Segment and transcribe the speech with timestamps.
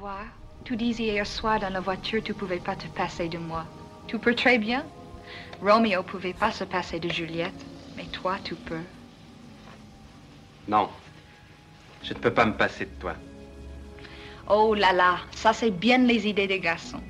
[0.00, 0.24] vois,
[0.64, 3.66] tu disais hier soir dans la voiture tu pouvais pas te passer de moi.
[4.06, 4.82] Tu peux très bien.
[5.60, 7.62] Romeo pouvait pas se passer de Juliette,
[7.96, 8.84] mais toi tu peux.
[10.68, 10.88] Non.
[12.02, 13.14] Je ne peux pas me passer de toi.
[14.48, 17.02] Oh là là, ça c'est bien les idées des garçons.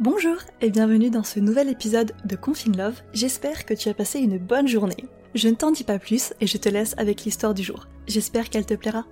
[0.00, 3.00] Bonjour et bienvenue dans ce nouvel épisode de Confine Love.
[3.12, 5.06] J'espère que tu as passé une bonne journée.
[5.36, 7.86] Je ne t'en dis pas plus et je te laisse avec l'histoire du jour.
[8.08, 9.04] J'espère qu'elle te plaira.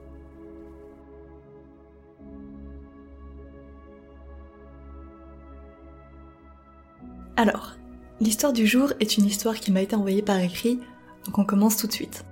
[7.38, 7.76] Alors,
[8.20, 10.80] l'histoire du jour est une histoire qui m'a été envoyée par écrit,
[11.24, 12.24] donc on commence tout de suite.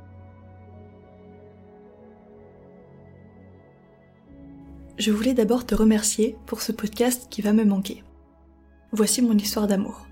[4.98, 8.02] Je voulais d'abord te remercier pour ce podcast qui va me manquer.
[8.90, 10.08] Voici mon histoire d'amour.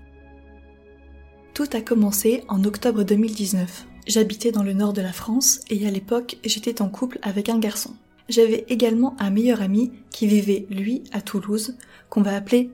[1.53, 3.87] Tout a commencé en octobre 2019.
[4.07, 7.59] J'habitais dans le nord de la France et à l'époque j'étais en couple avec un
[7.59, 7.95] garçon.
[8.29, 11.75] J'avais également un meilleur ami qui vivait, lui, à Toulouse,
[12.09, 12.71] qu'on va appeler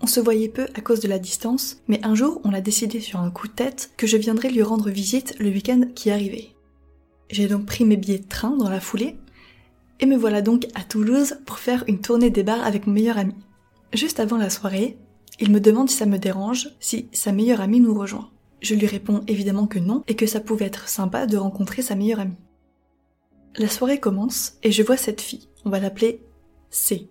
[0.00, 3.00] on se voyait peu à cause de la distance, mais un jour on a décidé
[3.00, 6.50] sur un coup de tête que je viendrais lui rendre visite le week-end qui arrivait.
[7.30, 9.16] J'ai donc pris mes billets de train dans la foulée,
[10.00, 13.18] et me voilà donc à Toulouse pour faire une tournée des bars avec mon meilleur
[13.18, 13.34] ami.
[13.92, 14.96] Juste avant la soirée,
[15.38, 18.30] il me demande si ça me dérange si sa meilleure amie nous rejoint.
[18.62, 21.94] Je lui réponds évidemment que non et que ça pouvait être sympa de rencontrer sa
[21.94, 22.36] meilleure amie.
[23.56, 26.22] La soirée commence et je vois cette fille, on va l'appeler
[26.70, 27.08] C.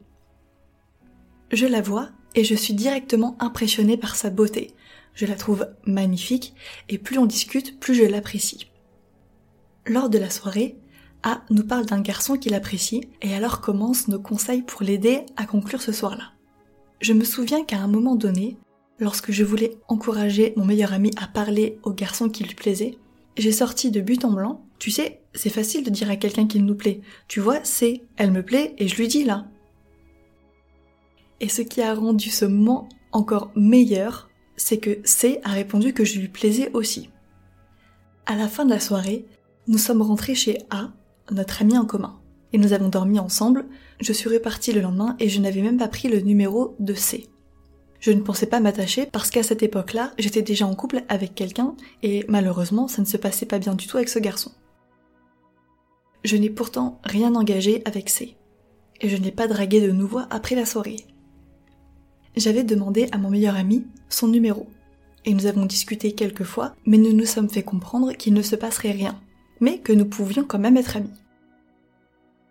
[1.52, 4.73] Je la vois et je suis directement impressionnée par sa beauté.
[5.13, 6.53] Je la trouve magnifique
[6.88, 8.71] et plus on discute, plus je l'apprécie.
[9.86, 10.77] Lors de la soirée,
[11.23, 15.45] A nous parle d'un garçon qu'il apprécie et alors commencent nos conseils pour l'aider à
[15.45, 16.31] conclure ce soir-là.
[17.02, 18.58] Je me souviens qu'à un moment donné,
[18.99, 22.97] lorsque je voulais encourager mon meilleur ami à parler au garçon qui lui plaisait,
[23.38, 24.66] j'ai sorti de but en blanc.
[24.80, 27.02] Tu sais, c'est facile de dire à quelqu'un qu'il nous plaît.
[27.27, 29.45] Tu vois, c'est elle me plaît et je lui dis là.
[31.42, 36.04] Et ce qui a rendu ce moment encore meilleur, c'est que C a répondu que
[36.04, 37.10] je lui plaisais aussi.
[38.26, 39.26] À la fin de la soirée,
[39.67, 40.92] nous sommes rentrés chez A,
[41.32, 42.20] notre ami en commun.
[42.52, 43.66] Et nous avons dormi ensemble,
[43.99, 47.30] je suis repartie le lendemain et je n'avais même pas pris le numéro de C.
[47.99, 51.76] Je ne pensais pas m'attacher parce qu'à cette époque-là, j'étais déjà en couple avec quelqu'un
[52.02, 54.52] et malheureusement, ça ne se passait pas bien du tout avec ce garçon.
[56.23, 58.36] Je n'ai pourtant rien engagé avec C.
[59.02, 61.05] Et je n'ai pas dragué de nouveau après la soirée
[62.39, 64.67] j'avais demandé à mon meilleur ami son numéro.
[65.26, 68.55] Et nous avons discuté quelques fois, mais nous nous sommes fait comprendre qu'il ne se
[68.55, 69.20] passerait rien,
[69.60, 71.10] mais que nous pouvions quand même être amis.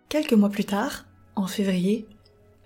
[0.07, 1.05] Quelques mois plus tard,
[1.35, 2.05] en février,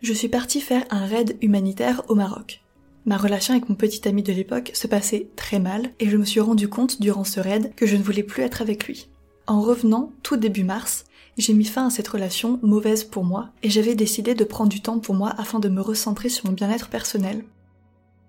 [0.01, 2.61] je suis partie faire un raid humanitaire au Maroc.
[3.05, 6.25] Ma relation avec mon petit ami de l'époque se passait très mal et je me
[6.25, 9.09] suis rendu compte durant ce raid que je ne voulais plus être avec lui.
[9.45, 11.05] En revenant tout début mars,
[11.37, 14.81] j'ai mis fin à cette relation mauvaise pour moi et j'avais décidé de prendre du
[14.81, 17.43] temps pour moi afin de me recentrer sur mon bien-être personnel.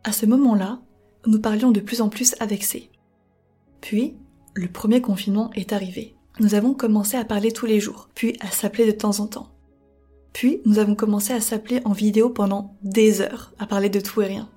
[0.05, 0.81] À ce moment-là,
[1.27, 2.91] nous parlions de plus en plus avec C.
[3.81, 4.15] Puis,
[4.55, 6.17] le premier confinement est arrivé.
[6.41, 9.49] Nous avons commencé à parler tous les jours, puis à s'appeler de temps en temps.
[10.33, 14.21] Puis, nous avons commencé à s'appeler en vidéo pendant des heures, à parler de tout
[14.23, 14.49] et rien.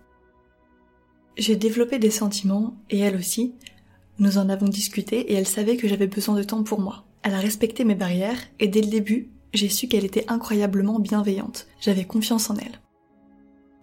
[1.37, 3.53] J'ai développé des sentiments, et elle aussi.
[4.19, 7.06] Nous en avons discuté et elle savait que j'avais besoin de temps pour moi.
[7.27, 11.67] Elle a respecté mes barrières et dès le début, j'ai su qu'elle était incroyablement bienveillante.
[11.81, 12.79] J'avais confiance en elle.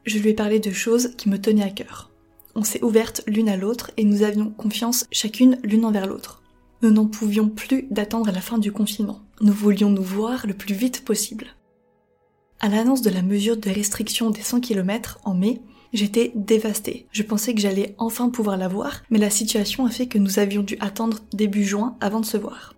[0.06, 2.10] Je lui ai parlé de choses qui me tenaient à cœur.
[2.54, 6.42] On s'est ouvertes l'une à l'autre et nous avions confiance chacune l'une envers l'autre.
[6.80, 9.20] Nous n'en pouvions plus d'attendre la fin du confinement.
[9.42, 11.48] Nous voulions nous voir le plus vite possible.
[12.60, 15.60] À l'annonce de la mesure de restriction des 100 km en mai,
[15.92, 17.08] j'étais dévastée.
[17.12, 20.38] Je pensais que j'allais enfin pouvoir la voir, mais la situation a fait que nous
[20.38, 22.73] avions dû attendre début juin avant de se voir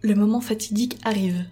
[0.00, 1.44] le moment fatidique arrive.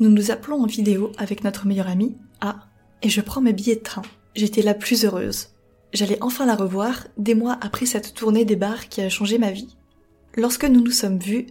[0.00, 2.68] Nous nous appelons en vidéo avec notre meilleure amie, A,
[3.02, 4.02] et je prends mes billets de train.
[4.34, 5.50] J'étais la plus heureuse.
[5.92, 9.52] J'allais enfin la revoir des mois après cette tournée des bars qui a changé ma
[9.52, 9.76] vie.
[10.36, 11.46] Lorsque nous nous sommes vus,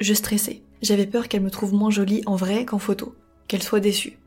[0.00, 0.62] je stressais.
[0.82, 3.14] J'avais peur qu'elle me trouve moins jolie en vrai qu'en photo,
[3.46, 4.18] qu'elle soit déçue.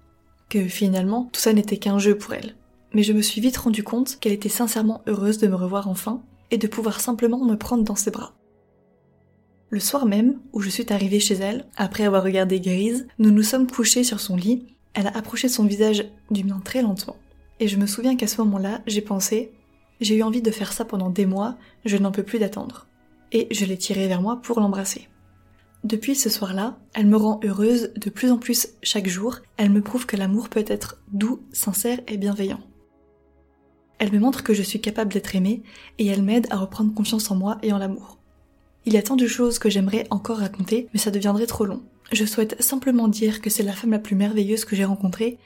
[0.49, 2.55] Que finalement, tout ça n'était qu'un jeu pour elle.
[2.93, 6.23] Mais je me suis vite rendu compte qu'elle était sincèrement heureuse de me revoir enfin
[6.49, 8.33] et de pouvoir simplement me prendre dans ses bras.
[9.71, 13.43] Le soir même, où je suis arrivée chez elle, après avoir regardé Grise, nous nous
[13.43, 17.17] sommes couchés sur son lit, elle a approché son visage du mien très lentement.
[17.59, 19.51] Et je me souviens qu'à ce moment-là, j'ai pensé,
[20.01, 21.55] j'ai eu envie de faire ça pendant des mois,
[21.85, 22.87] je n'en peux plus d'attendre.
[23.31, 25.07] Et je l'ai tirée vers moi pour l'embrasser.
[25.83, 29.81] Depuis ce soir-là, elle me rend heureuse de plus en plus chaque jour, elle me
[29.81, 32.59] prouve que l'amour peut être doux, sincère et bienveillant.
[33.99, 35.61] Elle me montre que je suis capable d'être aimée
[35.99, 38.18] et elle m'aide à reprendre confiance en moi et en l'amour.
[38.89, 41.83] Il y a tant de choses que j'aimerais encore raconter, mais ça deviendrait trop long.
[42.11, 45.37] Je souhaite simplement dire que c'est la femme la plus merveilleuse que j'ai rencontrée,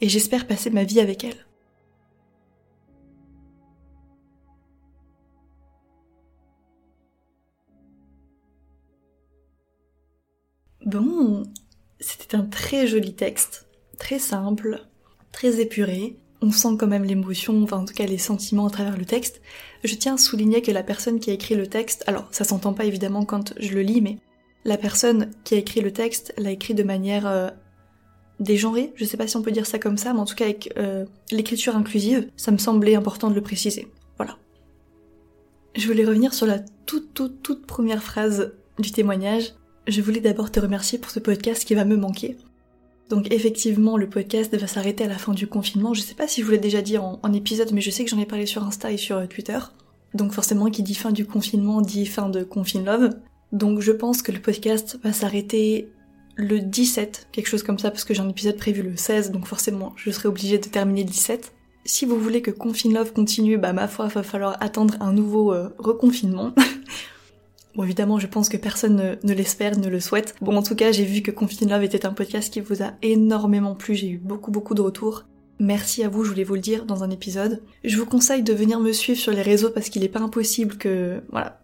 [0.00, 1.46] et j'espère passer ma vie avec elle.
[10.86, 11.42] Bon,
[12.00, 14.86] c'était un très joli texte, très simple,
[15.32, 16.18] très épuré.
[16.42, 19.40] On sent quand même l'émotion, enfin en tout cas les sentiments à travers le texte.
[19.84, 22.74] Je tiens à souligner que la personne qui a écrit le texte, alors ça s'entend
[22.74, 24.18] pas évidemment quand je le lis, mais
[24.64, 27.48] la personne qui a écrit le texte l'a écrit de manière euh,
[28.40, 30.44] dégenrée, je sais pas si on peut dire ça comme ça, mais en tout cas
[30.44, 33.88] avec euh, l'écriture inclusive, ça me semblait important de le préciser.
[34.16, 34.36] Voilà.
[35.74, 39.54] Je voulais revenir sur la toute toute toute première phrase du témoignage,
[39.86, 42.36] je voulais d'abord te remercier pour ce podcast qui va me manquer.
[43.08, 45.94] Donc effectivement, le podcast va s'arrêter à la fin du confinement.
[45.94, 48.10] Je sais pas si je vous l'ai déjà dit en, épisode, mais je sais que
[48.10, 49.58] j'en ai parlé sur Insta et sur euh, Twitter.
[50.14, 53.10] Donc forcément, qui dit fin du confinement dit fin de Confine Love.
[53.52, 55.88] Donc je pense que le podcast va s'arrêter
[56.34, 59.46] le 17, quelque chose comme ça, parce que j'ai un épisode prévu le 16, donc
[59.46, 61.52] forcément je serai obligée de terminer le 17.
[61.84, 65.54] Si vous voulez que Confine Love continue, bah ma foi, va falloir attendre un nouveau
[65.54, 66.52] euh, reconfinement.
[67.76, 70.34] Bon, évidemment, je pense que personne ne, l'espère, ne le souhaite.
[70.40, 72.92] Bon, en tout cas, j'ai vu que Confine Love était un podcast qui vous a
[73.02, 73.94] énormément plu.
[73.94, 75.26] J'ai eu beaucoup, beaucoup de retours.
[75.58, 77.62] Merci à vous, je voulais vous le dire dans un épisode.
[77.84, 80.78] Je vous conseille de venir me suivre sur les réseaux parce qu'il est pas impossible
[80.78, 81.60] que, voilà,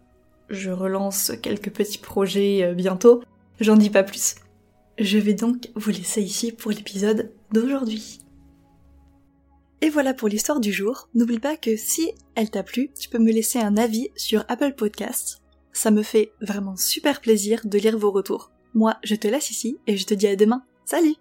[0.49, 3.23] je relance quelques petits projets euh, bientôt.
[3.59, 4.35] J'en dis pas plus.
[4.99, 8.19] Je vais donc vous laisser ici pour l'épisode d'aujourd'hui.
[9.81, 11.09] Et voilà pour l'histoire du jour.
[11.15, 14.73] N'oublie pas que si elle t'a plu, tu peux me laisser un avis sur Apple
[14.73, 15.42] Podcasts
[15.73, 18.51] ça me fait vraiment super plaisir de lire vos retours.
[18.73, 20.63] Moi, je te laisse ici et je te dis à demain.
[20.85, 21.15] Salut